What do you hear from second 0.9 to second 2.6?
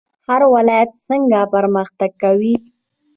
څنګه پرمختګ کوي؟